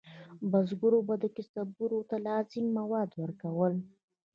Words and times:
بزګرو 0.51 0.99
به 1.07 1.15
کسبګرو 1.35 1.99
ته 2.09 2.15
لازم 2.25 2.65
مواد 2.77 3.09
ورکول. 3.21 3.73